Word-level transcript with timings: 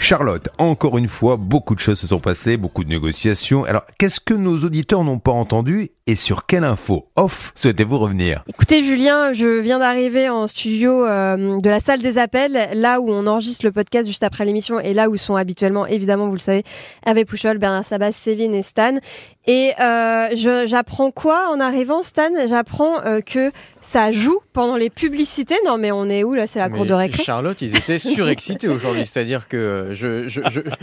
Charlotte, 0.00 0.48
encore 0.56 0.96
une 0.96 1.08
fois, 1.08 1.36
beaucoup 1.36 1.74
de 1.74 1.80
choses 1.80 2.00
se 2.00 2.06
sont 2.06 2.20
passées, 2.20 2.56
beaucoup 2.56 2.84
de 2.84 2.88
négociations. 2.88 3.64
Alors, 3.64 3.84
qu'est-ce 3.98 4.18
que 4.18 4.32
nos 4.32 4.56
auditeurs 4.64 5.04
n'ont 5.04 5.18
pas 5.18 5.30
entendu 5.30 5.90
et 6.06 6.16
sur 6.16 6.46
quelle 6.46 6.64
info 6.64 7.08
off 7.16 7.52
souhaitez-vous 7.54 7.98
revenir? 7.98 8.42
Écoutez 8.48 8.82
Julien, 8.82 9.32
je 9.34 9.60
viens 9.60 9.78
d'arriver 9.78 10.28
en 10.28 10.46
studio 10.46 11.04
euh, 11.04 11.58
de 11.58 11.70
la 11.70 11.78
salle 11.80 12.00
des 12.00 12.16
appels, 12.16 12.70
là 12.72 12.98
où 12.98 13.10
on 13.10 13.26
enregistre 13.26 13.64
le 13.64 13.72
podcast 13.72 14.08
juste 14.08 14.24
après 14.24 14.44
l'émission 14.46 14.80
et 14.80 14.94
là 14.94 15.08
où 15.10 15.16
sont 15.16 15.36
habituellement, 15.36 15.86
évidemment, 15.86 16.26
vous 16.28 16.34
le 16.34 16.40
savez, 16.40 16.64
Hervé 17.04 17.26
Pouchol, 17.26 17.58
Bernard 17.58 17.84
Sabas, 17.84 18.12
Céline 18.12 18.54
et 18.54 18.62
Stan. 18.62 18.94
Et 19.46 19.72
euh, 19.80 20.28
j'apprends 20.66 21.10
quoi 21.10 21.50
en 21.50 21.60
arrivant, 21.60 22.02
Stan? 22.02 22.30
J'apprends 22.46 23.04
euh, 23.04 23.20
que 23.20 23.52
ça 23.82 24.12
joue 24.12 24.40
pendant 24.52 24.76
les 24.76 24.90
publicités. 24.90 25.56
Non, 25.64 25.78
mais 25.78 25.92
on 25.92 26.08
est 26.08 26.24
où 26.24 26.34
là 26.34 26.46
C'est 26.46 26.58
la 26.58 26.68
cour 26.68 26.86
de 26.86 26.94
récré. 26.94 27.22
Charlotte, 27.22 27.60
ils 27.62 27.76
étaient 27.76 27.98
surexcités 27.98 28.68
aujourd'hui. 28.68 29.06
C'est-à-dire 29.06 29.48
que 29.48 29.88
je, 29.92 30.28
je, 30.28 30.40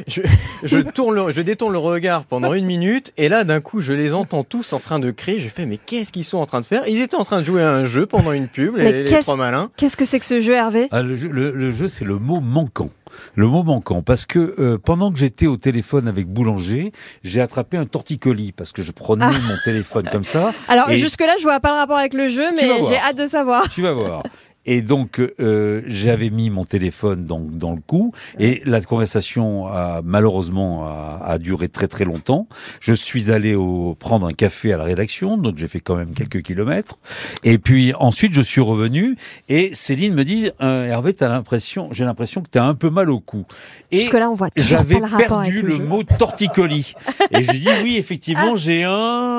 je, 0.07 0.21
je, 0.63 0.79
tourne 0.79 1.31
je 1.31 1.41
détourne 1.41 1.73
le 1.73 1.79
regard 1.79 2.25
pendant 2.25 2.53
une 2.53 2.65
minute 2.65 3.13
et 3.17 3.29
là, 3.29 3.43
d'un 3.43 3.61
coup, 3.61 3.81
je 3.81 3.93
les 3.93 4.13
entends 4.13 4.43
tous 4.43 4.73
en 4.73 4.79
train 4.79 4.99
de 4.99 5.11
crier. 5.11 5.39
Je 5.39 5.49
fais, 5.49 5.65
mais 5.65 5.77
qu'est-ce 5.77 6.11
qu'ils 6.11 6.25
sont 6.25 6.37
en 6.37 6.45
train 6.45 6.61
de 6.61 6.65
faire? 6.65 6.87
Ils 6.87 7.01
étaient 7.01 7.15
en 7.15 7.25
train 7.25 7.41
de 7.41 7.45
jouer 7.45 7.61
à 7.61 7.71
un 7.71 7.85
jeu 7.85 8.05
pendant 8.05 8.31
une 8.31 8.47
pub, 8.47 8.77
les, 8.77 9.05
trois 9.05 9.35
malins. 9.35 9.69
Qu'est-ce 9.77 9.97
que 9.97 10.05
c'est 10.05 10.19
que 10.19 10.25
ce 10.25 10.41
jeu, 10.41 10.53
Hervé? 10.53 10.87
Ah, 10.91 11.01
le, 11.01 11.15
jeu, 11.15 11.29
le 11.29 11.71
jeu, 11.71 11.87
c'est 11.87 12.05
le 12.05 12.17
mot 12.17 12.39
manquant 12.39 12.89
le 13.35 13.47
mot 13.47 13.63
manquant, 13.63 14.01
parce 14.01 14.25
que 14.25 14.55
euh, 14.59 14.77
pendant 14.77 15.11
que 15.11 15.19
j'étais 15.19 15.47
au 15.47 15.57
téléphone 15.57 16.07
avec 16.07 16.27
Boulanger, 16.27 16.91
j'ai 17.23 17.41
attrapé 17.41 17.77
un 17.77 17.85
torticolis 17.85 18.51
parce 18.51 18.71
que 18.71 18.81
je 18.81 18.91
prenais 18.91 19.25
ah. 19.25 19.31
mon 19.31 19.55
téléphone 19.63 20.07
comme 20.11 20.23
ça. 20.23 20.51
Alors 20.67 20.89
jusque-là, 20.91 21.35
je 21.37 21.43
vois 21.43 21.59
pas 21.59 21.71
le 21.71 21.77
rapport 21.77 21.97
avec 21.97 22.13
le 22.13 22.27
jeu, 22.29 22.51
mais 22.55 22.85
j'ai 22.87 22.97
hâte 22.97 23.17
de 23.17 23.27
savoir. 23.27 23.69
Tu 23.69 23.81
vas 23.81 23.93
voir. 23.93 24.23
Et 24.67 24.81
donc, 24.81 25.19
euh, 25.19 25.81
j'avais 25.87 26.29
mis 26.29 26.49
mon 26.49 26.65
téléphone 26.65 27.23
dans, 27.23 27.39
dans 27.39 27.73
le 27.73 27.81
cou 27.81 28.13
et 28.37 28.61
la 28.65 28.81
conversation 28.81 29.67
a 29.67 30.01
malheureusement 30.03 30.85
a, 30.85 31.37
duré 31.39 31.69
très 31.69 31.87
très 31.87 32.05
longtemps. 32.05 32.47
Je 32.79 32.93
suis 32.93 33.31
allé 33.31 33.55
au, 33.55 33.95
prendre 33.97 34.27
un 34.27 34.33
café 34.33 34.73
à 34.73 34.77
la 34.77 34.83
rédaction, 34.83 35.37
donc 35.37 35.57
j'ai 35.57 35.67
fait 35.67 35.79
quand 35.79 35.95
même 35.95 36.13
quelques 36.13 36.41
kilomètres. 36.41 36.99
Et 37.43 37.57
puis 37.57 37.93
ensuite, 37.95 38.33
je 38.33 38.41
suis 38.41 38.61
revenu 38.61 39.15
et 39.49 39.73
Céline 39.73 40.13
me 40.13 40.23
dit 40.23 40.49
euh, 40.61 40.85
Hervé, 40.85 41.13
t'as 41.13 41.29
l'impression, 41.29 41.89
j'ai 41.91 42.05
l'impression 42.05 42.41
que 42.41 42.49
t'as 42.49 42.63
un 42.63 42.75
peu 42.75 42.89
mal 42.89 43.09
au 43.09 43.19
cou. 43.19 43.45
Et 43.91 44.01
Jusque 44.01 44.13
là, 44.13 44.29
on 44.29 44.33
voit 44.33 44.49
j'avais 44.57 44.99
perdu 44.99 45.61
le, 45.61 45.77
mot 45.77 46.03
torticolis. 46.03 46.93
et 47.31 47.43
je 47.43 47.51
dis 47.51 47.69
oui, 47.83 47.97
effectivement, 47.97 48.53
ah. 48.53 48.57
j'ai 48.57 48.83
un. 48.83 49.36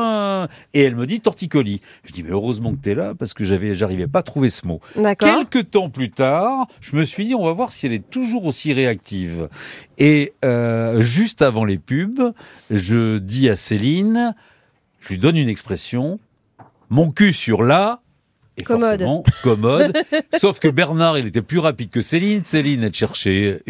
Et 0.75 0.83
elle 0.83 0.97
me 0.97 1.07
dit 1.07 1.21
torticolis. 1.21 1.81
Je 2.05 2.13
dis 2.13 2.23
mais 2.23 2.31
heureusement 2.31 2.73
que 2.75 2.81
t'es 2.81 2.95
là 2.95 3.15
parce 3.15 3.35
que 3.35 3.45
j'avais, 3.45 3.75
j'arrivais 3.75 4.07
pas 4.07 4.21
à 4.21 4.23
trouver 4.23 4.51
ce 4.51 4.67
mot. 4.67 4.81
Quelques 5.19 5.71
temps 5.71 5.91
plus 5.91 6.11
tard, 6.11 6.67
je 6.81 6.97
me 6.97 7.05
suis 7.05 7.27
dit, 7.27 7.35
on 7.35 7.45
va 7.45 7.53
voir 7.53 7.73
si 7.73 7.87
elle 7.87 7.93
est 7.93 8.11
toujours 8.11 8.45
aussi 8.45 8.73
réactive. 8.73 9.49
Et 9.99 10.33
euh, 10.45 11.01
juste 11.01 11.43
avant 11.43 11.65
les 11.65 11.79
pubs, 11.79 12.33
je 12.71 13.19
dis 13.19 13.49
à 13.49 13.57
Céline, 13.57 14.35
je 15.01 15.09
lui 15.09 15.19
donne 15.19 15.37
une 15.37 15.49
expression, 15.49 16.19
mon 16.91 17.11
cul 17.11 17.33
sur 17.33 17.63
là, 17.63 18.01
et 18.57 18.65
commode. 18.65 19.07
commode. 19.43 19.97
Sauf 20.35 20.59
que 20.59 20.69
Bernard, 20.69 21.17
il 21.17 21.27
était 21.27 21.43
plus 21.43 21.61
rapide 21.61 21.91
que 21.91 22.03
Céline. 22.03 22.43
Céline, 22.43 22.83
elle 22.83 22.95
cherchait 22.95 23.63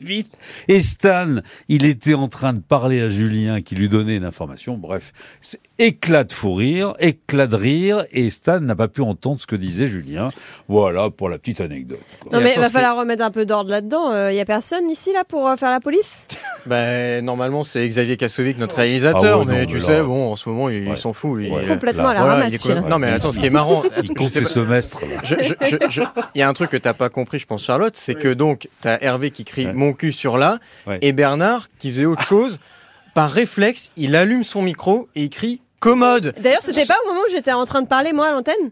vite. 0.00 0.32
Et 0.68 0.80
Stan, 0.80 1.36
il 1.68 1.84
était 1.84 2.14
en 2.14 2.28
train 2.28 2.52
de 2.52 2.60
parler 2.60 3.00
à 3.00 3.08
Julien 3.08 3.62
qui 3.62 3.74
lui 3.74 3.88
donnait 3.88 4.16
une 4.16 4.24
information. 4.24 4.76
Bref, 4.76 5.12
c'est 5.40 5.60
éclat 5.78 6.24
de 6.24 6.32
fou 6.32 6.54
rire, 6.54 6.94
éclat 6.98 7.46
de 7.46 7.56
rire, 7.56 8.04
et 8.10 8.30
Stan 8.30 8.60
n'a 8.60 8.74
pas 8.74 8.88
pu 8.88 9.00
entendre 9.00 9.40
ce 9.40 9.46
que 9.46 9.56
disait 9.56 9.86
Julien. 9.86 10.30
Voilà 10.68 11.10
pour 11.10 11.28
la 11.28 11.38
petite 11.38 11.60
anecdote. 11.60 12.00
Non 12.32 12.40
mais 12.40 12.54
il 12.54 12.60
va 12.60 12.68
falloir 12.68 12.96
remettre 12.96 13.22
un 13.22 13.30
peu 13.30 13.46
d'ordre 13.46 13.70
là-dedans. 13.70 14.10
Il 14.10 14.16
euh, 14.16 14.32
y 14.32 14.40
a 14.40 14.44
personne 14.44 14.90
ici 14.90 15.12
là 15.12 15.24
pour 15.24 15.48
euh, 15.48 15.56
faire 15.56 15.70
la 15.70 15.80
police? 15.80 16.26
Ben 16.66 17.24
normalement 17.24 17.62
c'est 17.62 17.86
Xavier 17.86 18.18
Kassovic, 18.18 18.58
notre 18.58 18.76
réalisateur, 18.76 19.42
ah 19.42 19.44
mais 19.46 19.64
tu 19.64 19.80
sais, 19.80 20.02
bon, 20.02 20.32
en 20.32 20.36
ce 20.36 20.48
moment 20.48 20.68
il, 20.68 20.96
s'en 20.98 21.14
fout. 21.14 21.40
Il, 21.42 21.66
complètement 21.66 22.08
à 22.08 22.14
la 22.14 22.24
ramasse. 22.24 22.62
Non 22.90 22.98
mais 22.98 23.10
attends, 23.10 23.32
ce 23.32 23.40
qui 23.40 23.46
est 23.46 23.50
marrant, 23.50 23.84
il 24.02 24.12
compte 24.12 24.28
ses 24.28 24.44
semestres. 24.44 25.00
Il 26.34 26.38
y 26.38 26.42
a 26.42 26.48
un 26.48 26.52
truc 26.52 26.70
que 26.70 26.76
t'as 26.76 26.92
pas 26.92 27.08
compris, 27.08 27.38
je 27.38 27.46
pense, 27.46 27.64
Charlotte, 27.64 27.96
c'est 27.96 28.16
que 28.16 28.34
donc 28.34 28.68
t'as 28.82 28.98
Hervé 29.00 29.30
qui 29.30 29.44
crie 29.44 29.67
mon 29.74 29.92
cul 29.92 30.12
sur 30.12 30.38
là, 30.38 30.58
et 31.00 31.12
Bernard 31.12 31.68
qui 31.78 31.90
faisait 31.90 32.06
autre 32.06 32.24
chose. 32.24 32.58
Par 33.14 33.32
réflexe, 33.32 33.90
il 33.96 34.14
allume 34.14 34.44
son 34.44 34.62
micro 34.62 35.08
et 35.16 35.24
il 35.24 35.30
crie 35.30 35.60
commode. 35.80 36.34
D'ailleurs, 36.40 36.62
c'était 36.62 36.86
pas 36.86 36.96
au 37.04 37.08
moment 37.08 37.20
où 37.26 37.30
j'étais 37.30 37.52
en 37.52 37.64
train 37.64 37.82
de 37.82 37.88
parler, 37.88 38.12
moi, 38.12 38.28
à 38.28 38.32
l'antenne? 38.32 38.70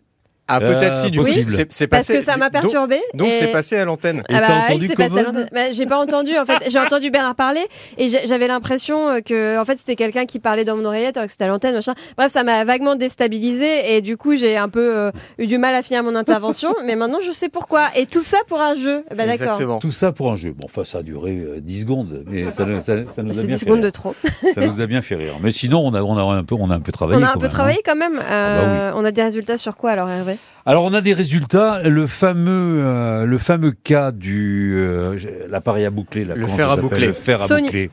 Ah 0.48 0.60
peut-être 0.60 0.96
si 0.96 1.10
du 1.10 1.20
coup. 1.20 1.26
c'est 1.26 1.66
passé 1.66 1.86
parce 1.88 2.08
que 2.08 2.20
ça 2.20 2.36
m'a 2.36 2.50
perturbé 2.50 3.00
donc 3.14 3.28
c'est 3.32 3.52
passé 3.52 3.76
à 3.76 3.84
l'antenne. 3.84 4.22
Ah 4.28 4.40
bah, 4.40 4.54
entendu 4.68 4.88
passé 4.88 5.18
à 5.18 5.22
l'antenne. 5.22 5.48
Bah, 5.52 5.72
j'ai 5.72 5.86
pas 5.86 5.98
entendu 5.98 6.36
en 6.38 6.44
fait. 6.44 6.70
J'ai 6.70 6.78
entendu 6.78 7.10
Bernard 7.10 7.34
parler 7.34 7.66
et 7.98 8.08
j'avais 8.08 8.46
l'impression 8.46 9.08
euh, 9.08 9.20
que 9.20 9.58
en 9.60 9.64
fait 9.64 9.78
c'était 9.78 9.96
quelqu'un 9.96 10.24
qui 10.24 10.38
parlait 10.38 10.64
dans 10.64 10.76
mon 10.76 10.84
oreillette 10.84 11.16
alors 11.16 11.26
que 11.26 11.32
c'était 11.32 11.44
à 11.44 11.48
l'antenne 11.48 11.74
machin. 11.74 11.94
Bref 12.16 12.30
ça 12.30 12.44
m'a 12.44 12.64
vaguement 12.64 12.94
déstabilisé 12.94 13.96
et 13.96 14.00
du 14.00 14.16
coup 14.16 14.36
j'ai 14.36 14.56
un 14.56 14.68
peu 14.68 14.96
euh, 14.96 15.10
eu 15.38 15.46
du 15.46 15.58
mal 15.58 15.74
à 15.74 15.82
finir 15.82 16.02
mon 16.02 16.14
intervention. 16.14 16.74
Mais 16.84 16.96
maintenant 16.96 17.18
je 17.24 17.32
sais 17.32 17.48
pourquoi. 17.48 17.88
Et 17.96 18.06
tout 18.06 18.22
ça 18.22 18.38
pour 18.46 18.60
un 18.60 18.74
jeu. 18.74 19.04
Bah 19.16 19.26
d'accord. 19.26 19.80
Tout 19.80 19.90
ça 19.90 20.12
pour 20.12 20.30
un 20.30 20.36
jeu. 20.36 20.52
Bon 20.52 20.66
enfin 20.66 20.84
ça 20.84 20.98
a 20.98 21.02
duré 21.02 21.60
10 21.60 21.76
euh, 21.76 21.80
secondes 21.80 22.24
mais 22.26 22.50
ça, 22.52 22.66
ça, 22.80 23.08
ça 23.08 23.22
nous 23.22 23.38
a 23.38 23.42
bien 23.42 23.56
10 23.56 23.60
secondes 23.60 23.80
de 23.80 23.90
trop. 23.90 24.14
Ça 24.54 24.60
nous 24.64 24.80
a 24.80 24.86
bien 24.86 25.02
fait 25.02 25.16
rire. 25.16 25.34
Mais 25.42 25.50
sinon 25.50 25.80
on 25.84 25.94
a 25.94 26.02
on 26.02 26.16
a 26.16 26.22
un 26.36 26.44
peu 26.44 26.54
on 26.58 26.70
a 26.70 26.74
un 26.74 26.80
peu 26.80 26.92
travaillé 26.92 27.20
on 27.20 27.26
a 27.26 27.32
un 27.32 27.36
peu 27.36 27.48
travaillé 27.48 27.78
hein. 27.78 27.82
quand 27.84 27.96
même. 27.96 28.20
Ah 28.28 28.58
bah 28.58 28.92
on 28.96 29.04
a 29.04 29.10
des 29.10 29.22
résultats 29.22 29.58
sur 29.58 29.76
quoi 29.76 29.90
alors 29.90 30.08
Hervé? 30.08 30.35
Alors 30.68 30.84
on 30.84 30.92
a 30.94 31.00
des 31.00 31.14
résultats. 31.14 31.88
Le 31.88 32.08
fameux, 32.08 32.80
euh, 32.82 33.24
le 33.24 33.38
fameux 33.38 33.70
cas 33.70 34.10
du 34.10 34.74
euh, 34.76 35.16
l'appareil 35.48 35.84
à 35.84 35.90
boucler, 35.90 36.24
le 36.24 36.46
fer 36.48 36.70
à 36.70 36.76
boucler, 36.76 37.06
le 37.06 37.12
fer 37.12 37.40
à 37.40 37.46
boucler. 37.46 37.90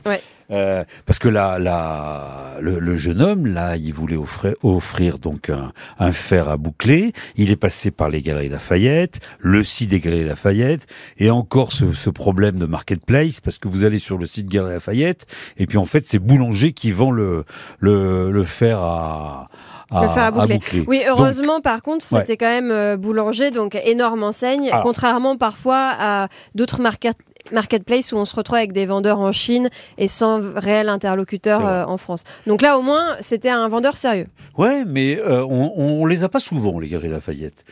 Euh, 0.50 0.84
parce 1.06 1.18
que 1.18 1.28
là, 1.28 1.58
là 1.58 2.56
le, 2.60 2.96
jeune 2.96 3.22
homme, 3.22 3.46
là, 3.46 3.76
il 3.76 3.94
voulait 3.94 4.16
offrir, 4.16 4.54
offrir 4.62 5.18
donc 5.18 5.50
un, 5.98 6.12
fer 6.12 6.48
à 6.48 6.56
boucler. 6.56 7.12
Il 7.36 7.50
est 7.50 7.56
passé 7.56 7.90
par 7.90 8.08
les 8.08 8.20
Galeries 8.20 8.48
Lafayette, 8.48 9.20
le 9.38 9.62
site 9.62 9.90
des 9.90 10.00
Galeries 10.00 10.24
Lafayette, 10.24 10.86
et 11.16 11.30
encore 11.30 11.72
ce, 11.72 11.92
ce, 11.92 12.10
problème 12.10 12.58
de 12.58 12.66
marketplace, 12.66 13.40
parce 13.40 13.58
que 13.58 13.68
vous 13.68 13.84
allez 13.84 13.98
sur 13.98 14.18
le 14.18 14.26
site 14.26 14.46
Galeries 14.48 14.74
Lafayette, 14.74 15.26
et 15.56 15.66
puis 15.66 15.78
en 15.78 15.86
fait, 15.86 16.06
c'est 16.06 16.18
Boulanger 16.18 16.72
qui 16.72 16.90
vend 16.90 17.10
le, 17.10 17.44
le, 17.78 18.30
le 18.30 18.44
fer 18.44 18.80
à 18.80 19.46
le 19.92 20.08
faire 20.08 20.24
à 20.24 20.30
boucler. 20.30 20.60
Oui, 20.86 21.02
heureusement, 21.06 21.60
par 21.60 21.82
contre, 21.82 22.04
c'était 22.04 22.36
quand 22.36 22.46
même 22.46 22.70
euh, 22.70 22.96
boulanger, 22.96 23.50
donc 23.50 23.74
énorme 23.84 24.22
enseigne, 24.22 24.70
ah. 24.72 24.80
contrairement 24.82 25.36
parfois 25.36 25.92
à 25.98 26.28
d'autres 26.54 26.80
market 26.80 27.16
marketplace 27.52 28.12
où 28.12 28.16
on 28.16 28.24
se 28.24 28.34
retrouve 28.34 28.56
avec 28.56 28.72
des 28.72 28.86
vendeurs 28.86 29.20
en 29.20 29.32
Chine 29.32 29.68
et 29.98 30.08
sans 30.08 30.40
réel 30.56 30.88
interlocuteur 30.88 31.66
euh, 31.66 31.84
en 31.84 31.96
France. 31.96 32.24
Donc 32.46 32.62
là, 32.62 32.78
au 32.78 32.82
moins, 32.82 33.16
c'était 33.20 33.50
un 33.50 33.68
vendeur 33.68 33.96
sérieux. 33.96 34.26
Ouais, 34.56 34.84
mais 34.86 35.18
euh, 35.18 35.44
on, 35.44 35.72
on 35.76 36.06
les 36.06 36.24
a 36.24 36.28
pas 36.28 36.40
souvent, 36.40 36.78
les 36.78 36.88
Galeries 36.88 37.10
Lafayette. 37.10 37.64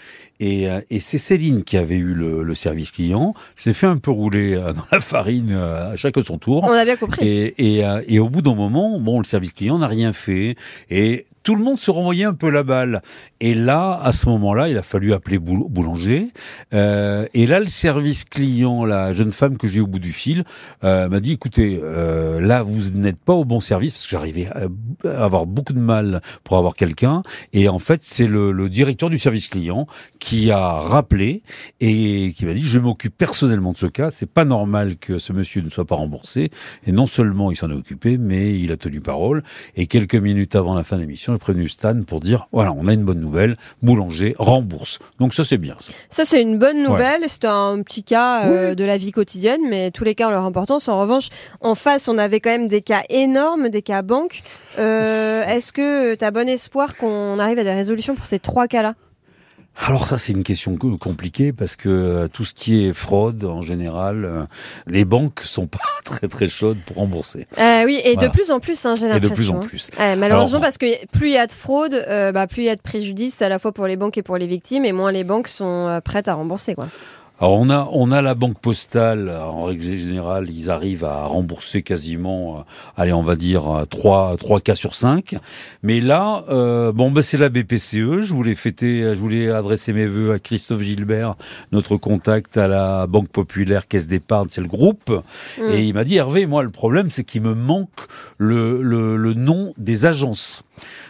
Et, 0.44 0.69
et 0.91 1.00
c'est 1.00 1.19
Céline 1.19 1.62
qui 1.62 1.76
avait 1.76 1.97
eu 1.97 2.14
le, 2.14 2.54
service 2.54 2.91
client, 2.91 3.34
s'est 3.54 3.72
fait 3.72 3.86
un 3.86 3.97
peu 3.97 4.10
rouler 4.10 4.56
dans 4.56 4.84
la 4.91 5.00
farine 5.00 5.53
à 5.53 5.97
chacun 5.97 6.22
son 6.22 6.38
tour. 6.38 6.64
On 6.64 6.72
a 6.72 6.84
bien 6.84 6.97
compris. 6.97 7.26
Et, 7.26 7.78
et, 7.78 7.84
et 8.08 8.19
au 8.19 8.28
bout 8.28 8.42
d'un 8.42 8.54
moment, 8.54 8.98
bon, 9.00 9.19
le 9.19 9.25
service 9.25 9.53
client 9.53 9.78
n'a 9.78 9.86
rien 9.86 10.12
fait. 10.12 10.56
Et 10.91 11.26
tout 11.42 11.56
le 11.56 11.62
monde 11.62 11.80
se 11.80 11.91
renvoyait 11.91 12.25
un 12.25 12.34
peu 12.34 12.50
la 12.50 12.62
balle. 12.62 13.03
Et 13.41 13.54
là, 13.54 13.98
à 14.03 14.12
ce 14.12 14.28
moment-là, 14.28 14.69
il 14.69 14.78
a 14.78 14.82
fallu 14.82 15.12
appeler 15.12 15.38
Boulanger. 15.38 16.28
Euh, 16.72 17.26
et 17.34 17.47
là, 17.47 17.60
le 17.60 17.66
service 17.66 18.24
client, 18.24 18.84
la 18.84 19.12
jeune 19.12 19.32
femme 19.32 19.59
que 19.59 19.66
j'ai 19.66 19.80
au 19.80 19.86
bout 19.86 19.98
du 19.98 20.12
fil, 20.12 20.44
euh, 20.84 21.09
m'a 21.09 21.20
dit, 21.20 21.32
écoutez, 21.32 21.80
euh, 21.82 22.41
là, 22.41 22.62
vous 22.62 22.91
n'êtes 22.91 23.20
pas 23.20 23.32
au 23.32 23.44
bon 23.44 23.60
service, 23.60 23.92
parce 23.92 24.04
que 24.04 24.10
j'arrivais 24.10 24.48
à 25.04 25.24
avoir 25.24 25.47
beaucoup 25.47 25.72
de 25.72 25.80
mal 25.80 26.22
pour 26.44 26.56
avoir 26.56 26.74
quelqu'un. 26.74 27.22
Et 27.53 27.69
en 27.69 27.78
fait, 27.78 28.03
c'est 28.04 28.28
le, 28.28 28.53
le, 28.53 28.68
directeur 28.68 29.10
du 29.10 29.18
service 29.18 29.48
client 29.48 29.86
qui 30.18 30.32
a 30.51 30.81
rappelé 30.81 31.43
et 31.81 32.33
qui 32.34 32.47
m'a 32.47 32.55
dit, 32.55 32.63
je 32.63 32.79
m'occupe 32.79 33.17
personnellement 33.17 33.73
de 33.73 33.77
ce 33.77 33.87
cas. 33.87 34.11
C'est 34.11 34.27
pas 34.27 34.45
normal 34.45 34.97
que 34.97 35.19
ce 35.19 35.33
monsieur 35.33 35.63
ne 35.63 35.69
soit 35.69 35.84
pas 35.84 35.95
remboursé. 35.95 36.51
Et 36.87 36.93
non 36.93 37.07
seulement 37.07 37.51
il 37.51 37.57
s'en 37.57 37.71
est 37.71 37.75
occupé, 37.75 38.19
mais 38.19 38.59
il 38.59 38.73
a 38.73 38.77
tenu 38.77 39.01
parole. 39.01 39.43
Et 39.77 39.87
quelques 39.87 40.15
minutes 40.15 40.57
avant 40.57 40.75
la 40.75 40.84
fin 40.84 40.97
de 40.97 41.03
l'émission, 41.03 41.33
j'ai 41.33 41.39
prévenu 41.39 41.69
Stan 41.69 42.03
pour 42.07 42.21
dire 42.21 42.49
voilà, 42.53 42.73
on 42.77 42.87
a 42.87 42.95
une 42.95 43.05
bonne 43.05 43.21
nouvelle, 43.21 43.55
Boulanger 43.83 44.34
rembourse. 44.39 44.99
Donc 45.19 45.34
ça, 45.34 45.45
c'est 45.45 45.59
bien. 45.59 45.77
Ça, 45.79 45.93
ça 46.09 46.25
c'est 46.25 46.43
une 46.43 46.59
bonne 46.59 46.83
nouvelle. 46.83 47.25
C'est 47.29 47.45
un 47.45 47.83
petit 47.83 48.05
cas 48.05 48.47
euh, 48.47 48.75
de 48.75 48.84
la 48.84 48.97
vie 48.97 49.13
quotidienne, 49.13 49.63
mais 49.69 49.91
tous 49.91 50.05
les 50.05 50.15
cas 50.15 50.29
ont 50.29 50.31
leur 50.31 50.45
importance. 50.45 50.89
En 50.89 50.99
revanche, 50.99 51.29
en 51.61 51.75
face, 51.75 52.09
on 52.09 52.19
avait 52.19 52.41
quand 52.41 52.51
même 52.51 52.69
des 52.69 52.83
cas 52.83 53.03
énormes, 53.09 53.69
des 53.69 53.83
cas 53.83 54.03
banques. 54.03 54.43
Euh, 54.79 55.43
est-ce 55.45 55.73
que 55.73 56.15
tu 56.15 56.25
as 56.25 56.31
bon 56.31 56.49
espoir 56.49 56.97
qu'on 56.97 57.39
arrive 57.39 57.59
à 57.59 57.65
des 57.65 57.75
résolutions 57.75 58.15
pour 58.15 58.27
ces 58.27 58.39
trois 58.39 58.67
cas-là? 58.67 58.95
Alors 59.77 60.07
ça 60.07 60.19
c'est 60.19 60.33
une 60.33 60.45
question 60.45 60.77
compliquée 60.77 61.53
parce 61.53 61.77
que 61.77 61.89
euh, 61.89 62.28
tout 62.28 62.45
ce 62.45 62.54
qui 62.54 62.84
est 62.84 62.92
fraude 62.92 63.45
en 63.45 63.63
général, 63.63 64.24
euh, 64.24 64.45
les 64.86 65.04
banques 65.04 65.41
sont 65.41 65.66
pas 65.66 65.78
très 66.04 66.28
très 66.28 66.48
chaudes 66.48 66.78
pour 66.86 66.97
rembourser. 66.97 67.47
Euh, 67.59 67.84
oui 67.84 68.01
et 68.04 68.16
de 68.16 68.28
plus 68.28 68.51
en 68.51 68.60
plus 68.60 68.84
hein, 68.84 68.95
j'ai 68.97 69.09
l'impression. 69.09 69.27
Et 69.27 69.30
de 69.30 69.34
plus 69.34 69.51
en 69.51 69.59
plus. 69.60 69.91
Hein. 69.98 70.16
malheureusement 70.16 70.60
parce 70.60 70.78
que 70.78 71.07
plus 71.07 71.28
il 71.28 71.34
y 71.34 71.39
a 71.39 71.47
de 71.47 71.53
fraude, 71.53 72.04
bah, 72.09 72.47
plus 72.47 72.63
il 72.63 72.66
y 72.66 72.71
a 72.71 72.77
de 72.77 72.83
préjudice 72.83 73.41
à 73.42 73.48
la 73.48 73.59
fois 73.59 73.72
pour 73.72 73.86
les 73.86 73.97
banques 73.97 74.19
et 74.19 74.22
pour 74.22 74.36
les 74.36 74.47
victimes 74.47 74.84
et 74.84 74.92
moins 74.92 75.10
les 75.10 75.24
banques 75.24 75.48
sont 75.48 76.01
prêtes 76.04 76.28
à 76.28 76.34
rembourser 76.34 76.74
quoi. 76.74 76.89
Alors 77.42 77.59
on 77.59 77.71
a 77.71 77.89
on 77.91 78.12
a 78.12 78.22
la 78.22 78.36
banque 78.36 78.60
postale 78.60 79.28
en 79.28 79.65
règle 79.65 79.83
générale 79.83 80.48
ils 80.48 80.71
arrivent 80.71 81.03
à 81.03 81.24
rembourser 81.24 81.83
quasiment 81.83 82.59
euh, 82.59 82.62
allez 82.97 83.12
on 83.12 83.24
va 83.24 83.34
dire 83.34 83.84
3 83.91 84.36
3 84.36 84.60
cas 84.60 84.77
sur 84.77 84.94
5 84.94 85.34
mais 85.83 86.00
là 86.00 86.44
euh, 86.50 86.92
bon 86.92 87.10
ben 87.10 87.21
c'est 87.21 87.39
la 87.39 87.48
BPCE 87.48 88.21
je 88.21 88.33
voulais 88.33 88.54
fêter 88.54 89.00
je 89.00 89.18
voulais 89.18 89.50
adresser 89.50 89.92
mes 89.92 90.06
vœux 90.06 90.34
à 90.34 90.39
Christophe 90.39 90.83
Gilbert 90.83 91.34
notre 91.72 91.97
contact 91.97 92.59
à 92.59 92.68
la 92.68 93.09
Banque 93.09 93.30
Populaire 93.30 93.88
Caisse 93.88 94.06
d'épargne 94.06 94.47
c'est 94.48 94.60
le 94.60 94.68
groupe 94.68 95.10
mm. 95.10 95.62
et 95.72 95.83
il 95.83 95.95
m'a 95.95 96.04
dit 96.04 96.18
Hervé 96.18 96.47
moi 96.47 96.62
le 96.62 96.71
problème 96.71 97.10
c'est 97.10 97.24
qu'il 97.24 97.42
me 97.42 97.54
manque 97.54 97.88
le, 98.38 98.80
le, 98.84 99.16
le 99.16 99.34
nom 99.34 99.74
des 99.78 100.06
agences 100.06 100.62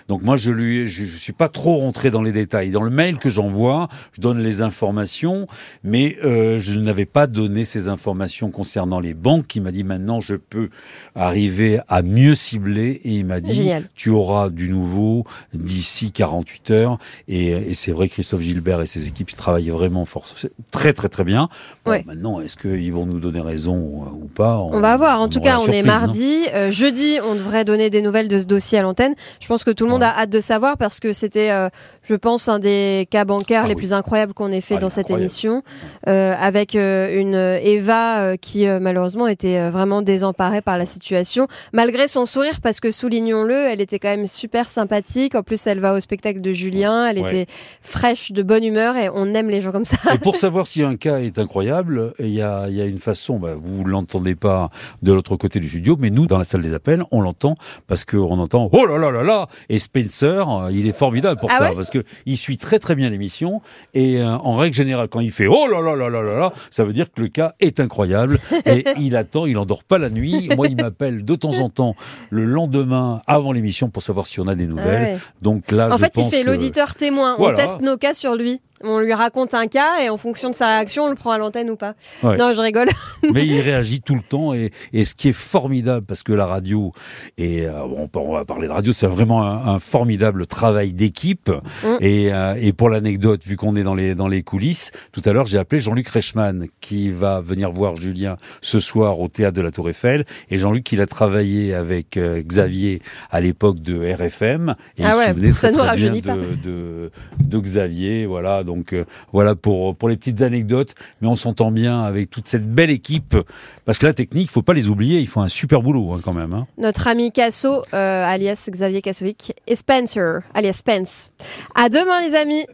donc 0.09 0.23
moi, 0.23 0.37
je 0.37 0.51
lui, 0.51 0.89
je, 0.89 1.05
suis 1.05 1.33
pas 1.33 1.49
trop 1.49 1.77
rentré 1.77 2.11
dans 2.11 2.23
les 2.23 2.33
détails. 2.33 2.71
Dans 2.71 2.83
le 2.83 2.91
mail 2.91 3.19
que 3.19 3.31
j'envoie, 3.31 3.89
je 4.13 4.21
donne 4.21 4.39
les 4.39 4.63
informations, 4.63 5.47
mais 5.85 6.19
euh, 6.25 6.59
je 6.59 6.79
n'avais 6.79 7.07
pas 7.07 7.27
donné 7.27 7.65
ces 7.65 7.89
informations 7.89 8.51
concernant 8.51 9.01
les 9.01 9.15
banques. 9.15 9.55
Il 9.57 9.63
m'a 9.63 9.73
dit 9.73 9.85
maintenant, 9.85 10.21
je 10.21 10.37
peux 10.37 10.69
arriver 11.15 11.81
à 11.89 12.03
mieux 12.03 12.35
cibler, 12.35 13.01
et 13.05 13.17
il 13.17 13.27
m'a 13.27 13.41
dit, 13.41 13.71
tu 13.95 14.11
auras 14.11 14.51
du 14.51 14.69
nouveau 14.69 15.25
d'ici 15.55 16.13
48 16.13 16.71
heures. 16.71 16.99
Et, 17.29 17.49
et 17.49 17.75
c'est 17.75 17.93
vrai, 17.93 18.09
Christophe 18.09 18.43
Gilbert 18.43 18.81
et 18.81 18.87
ses 18.87 19.09
équipes, 19.09 19.31
ils 19.31 19.37
travaillent 19.37 19.71
vraiment 19.71 20.05
fort, 20.05 20.27
très 20.71 20.93
très 20.93 21.09
très 21.09 21.25
bien. 21.25 21.49
Maintenant, 21.87 22.41
est-ce 22.41 22.57
qu'ils 22.57 22.93
vont 22.93 23.07
nous 23.07 23.21
donner 23.21 23.41
raison 23.41 23.77
ou, 23.77 24.29
pas? 24.35 24.59
On, 24.59 24.81
va 24.81 24.97
voir. 24.97 25.21
En 25.21 25.29
tout 25.29 25.41
cas, 25.41 25.59
on 25.59 25.67
est 25.67 25.81
hein. 25.81 25.85
mardi. 25.85 26.45
Euh, 26.55 26.71
jeudi, 26.71 27.19
on 27.25 27.35
devrait 27.35 27.65
donner 27.65 27.91
des 27.91 28.03
nouvelles 28.03 28.29
de 28.29 28.39
ce 28.39 28.47
dossier 28.47 28.79
à 28.79 28.83
l'antenne. 28.83 29.15
Je 29.41 29.47
pense 29.47 29.65
que 29.65 29.71
tout 29.71 29.85
le 29.85 29.91
monde 29.91 30.03
a 30.03 30.17
hâte 30.17 30.31
de 30.31 30.41
savoir 30.41 30.77
parce 30.77 31.01
que 31.01 31.13
c'était, 31.13 31.51
euh, 31.51 31.69
je 32.03 32.15
pense, 32.15 32.49
un 32.49 32.59
des 32.59 33.07
cas 33.11 33.25
bancaires 33.25 33.63
ah 33.65 33.69
les 33.69 33.75
plus 33.75 33.93
incroyables 33.93 34.33
qu'on 34.33 34.51
ait 34.51 34.61
fait 34.61 34.77
ah, 34.77 34.81
dans 34.81 34.91
cette 34.91 35.11
émission, 35.11 35.63
avec 36.13 36.75
euh, 36.75 37.21
une 37.21 37.35
Eva 37.35 38.37
qui 38.39 38.67
malheureusement 38.67 39.27
était 39.27 39.71
vraiment 39.71 40.03
désemparée 40.03 40.63
par 40.63 40.79
la 40.79 40.87
situation, 40.87 41.49
malgré 41.73 42.09
son 42.09 42.27
sourire, 42.27 42.61
parce 42.63 42.81
que 42.81 42.91
soulignons-le, 42.91 43.55
elle 43.55 43.81
était 43.81 43.99
quand 43.99 44.09
même 44.09 44.27
super 44.27 44.69
sympathique. 44.69 45.35
En 45.35 45.43
plus, 45.43 45.67
elle 45.67 45.81
va 45.81 45.95
au 45.95 46.01
spectacle 46.01 46.41
de 46.41 46.53
Julien, 46.53 47.07
elle 47.07 47.19
était 47.19 47.47
fraîche, 47.81 48.33
de 48.33 48.43
bonne 48.43 48.65
humeur, 48.65 48.97
et 48.97 49.09
on 49.15 49.35
aime 49.35 49.51
les 49.51 49.61
gens 49.61 49.73
comme 49.73 49.85
ça. 49.85 49.97
Et 50.15 50.19
pour 50.19 50.37
savoir 50.37 50.67
si 50.67 50.83
un 50.83 50.97
cas 50.97 51.19
est 51.19 51.39
incroyable, 51.39 52.13
il 52.19 52.29
y 52.29 52.43
a, 52.43 52.69
y 52.69 52.81
a, 52.81 52.87
une 52.87 53.01
façon. 53.01 53.39
Bah, 53.39 53.55
vous 53.57 53.85
l'entendez 53.85 54.35
pas 54.35 54.71
de 55.03 55.13
l'autre 55.13 55.37
côté 55.37 55.61
du 55.61 55.69
studio, 55.69 55.97
mais 55.99 56.11
nous, 56.11 56.27
dans 56.27 56.39
la 56.39 56.45
salle 56.45 56.63
des 56.63 56.75
appels, 56.75 57.05
on 57.11 57.21
l'entend 57.21 57.57
parce 57.87 58.05
qu'on 58.05 58.39
entend 58.39 58.69
oh 58.73 58.87
là 58.87 58.99
là 58.99 59.11
là 59.11 59.23
là 59.23 59.47
et 59.69 59.79
Spencer, 59.79 60.49
euh, 60.49 60.73
il 60.73 60.87
est 60.87 60.97
formidable 60.97 61.41
pour 61.41 61.51
ah 61.53 61.59
ça 61.59 61.73
parce 61.75 61.91
que 61.91 62.05
il 62.27 62.37
suit 62.37 62.59
très 62.59 62.79
très 62.79 62.95
bien 62.95 63.11
l'émission 63.11 63.61
et 63.95 64.21
euh, 64.21 64.37
en 64.37 64.57
règle 64.57 64.75
générale 64.75 65.09
quand 65.09 65.21
il 65.21 65.33
fait 65.33 65.47
oh 65.47 65.67
là 65.69 65.81
là 65.81 65.92
là 65.95 66.09
là 66.09 66.23
là 66.23 66.35
là, 66.35 66.53
ça 66.71 66.85
veut 66.85 66.93
dire 66.93 67.13
que 67.13 67.21
le 67.21 67.29
cas 67.29 67.55
est 67.61 67.81
incroyable 67.81 68.39
et 68.67 68.85
il 68.99 69.17
attend, 69.17 69.47
il 69.47 69.59
endort 69.59 69.85
pas 69.85 69.99
la 69.99 70.11
nuit. 70.11 70.49
Moi, 70.57 70.69
il 70.69 70.77
m'appelle 70.77 71.25
de 71.25 71.35
temps 71.35 71.61
en 71.61 71.69
temps 71.69 71.95
le 72.31 72.45
lendemain 72.45 73.23
avant 73.27 73.53
l'émission 73.53 73.89
pour 73.89 74.03
savoir 74.03 74.27
si 74.27 74.41
on 74.41 74.47
a 74.47 74.55
des 74.55 74.67
nouvelles. 74.67 75.17
Ah 75.17 75.33
Donc 75.43 75.71
là, 75.71 75.93
en 75.93 75.99
fait, 75.99 76.13
il 76.17 76.25
fait 76.27 76.43
l'auditeur 76.43 76.95
témoin. 76.95 77.37
On 77.39 77.53
teste 77.55 77.81
nos 77.81 77.97
cas 77.97 78.15
sur 78.15 78.35
lui 78.35 78.61
on 78.83 79.01
lui 79.01 79.13
raconte 79.13 79.55
un 79.55 79.67
cas 79.67 80.01
et 80.03 80.09
en 80.09 80.17
fonction 80.17 80.51
de 80.51 80.55
sa 80.55 80.69
réaction, 80.69 81.05
on 81.05 81.11
le 81.11 81.15
prend 81.15 81.31
à 81.31 81.39
l'antenne 81.39 81.71
ou 81.71 81.77
pas. 81.77 81.95
Non, 82.23 82.53
je 82.53 82.61
rigole. 82.61 82.89
Mais 83.33 83.47
il 83.47 83.61
réagit 83.61 84.01
tout 84.01 84.15
le 84.15 84.23
temps 84.23 84.55
et, 84.55 84.71
ce 85.05 85.15
qui 85.15 85.29
est 85.29 85.35
formidable 85.35 86.07
parce 86.07 86.23
que 86.23 86.33
la 86.33 86.47
radio 86.47 86.93
et 87.39 87.67
euh, 87.67 87.83
on, 87.83 88.33
va 88.33 88.45
parler 88.45 88.69
de 88.69 88.73
radio, 88.73 88.93
c'est 88.93 89.07
vraiment 89.07 89.43
un, 89.43 89.79
formidable 89.79 90.47
travail 90.47 90.93
d'équipe. 90.93 91.51
Mm. 91.83 91.87
Euh, 92.03 92.55
et, 92.61 92.73
pour 92.73 92.89
l'anecdote, 92.89 93.45
vu 93.45 93.57
qu'on 93.57 93.77
est 93.77 93.83
dans 93.83 93.95
les 93.95 94.15
dans 94.15 94.29
les 94.29 94.43
coulisses, 94.43 94.91
tout 95.13 95.23
à 95.25 95.33
l'heure 95.33 95.47
j'ai 95.47 95.59
appelé 95.59 95.81
Jean-Luc 95.81 96.09
Reichmann 96.09 96.67
qui 96.81 97.11
va 97.11 97.41
venir 97.41 97.71
voir 97.71 97.97
Julien 97.97 98.37
ce 98.61 98.81
soir 98.81 99.21
au 99.21 99.29
théâtre 99.29 99.57
de 99.57 99.63
la 99.63 99.71
Tour 99.71 99.89
Eiffel 99.89 100.25
et 100.51 100.59
Jean-Luc 100.59 100.91
il 100.93 101.01
a 101.01 101.07
travaillé 101.07 101.75
avec 101.75 102.17
euh, 102.17 102.43
Xavier 102.43 103.01
à 103.31 103.41
l'époque 103.41 103.81
de 103.81 104.13
RFM 104.15 104.75
et 104.99 105.05
ah 105.05 105.11
il 105.11 105.13
se 105.13 105.33
souvenait 105.33 105.53
très, 105.53 105.97
bien 105.97 106.13
de, 106.13 107.11
de, 107.41 107.59
Xavier, 107.59 108.27
voilà. 108.27 108.65
Donc 108.73 108.93
euh, 108.93 109.05
voilà 109.33 109.55
pour, 109.55 109.95
pour 109.95 110.09
les 110.09 110.17
petites 110.17 110.43
anecdotes, 110.43 110.95
mais 111.21 111.29
on 111.29 111.37
s'entend 111.37 111.71
bien 111.71 112.03
avec 112.03 112.31
toute 112.31 112.49
cette 112.49 112.67
belle 112.67 112.91
équipe, 112.91 113.37
parce 113.85 113.99
que 113.99 114.07
la 114.07 114.15
technique, 114.15 114.49
il 114.51 114.53
faut 114.53 114.63
pas 114.63 114.73
les 114.73 114.89
oublier, 114.89 115.21
ils 115.21 115.29
font 115.29 115.43
un 115.43 115.49
super 115.49 115.83
boulot 115.83 116.13
hein, 116.13 116.21
quand 116.25 116.33
même. 116.33 116.55
Hein. 116.55 116.67
Notre 116.79 117.07
ami 117.07 117.33
Casso, 117.33 117.83
euh, 117.93 118.25
alias 118.25 118.69
Xavier 118.71 119.03
Kassovic, 119.03 119.55
et 119.67 119.77
Spencer, 119.77 120.41
alias 120.55 120.75
Spence. 120.75 121.31
À 121.75 121.89
demain 121.89 122.27
les 122.27 122.35
amis 122.35 122.65